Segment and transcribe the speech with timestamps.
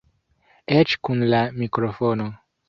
[0.77, 2.27] Eĉ kun la mikrofono.